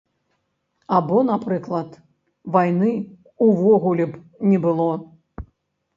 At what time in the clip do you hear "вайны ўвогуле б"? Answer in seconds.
2.57-4.49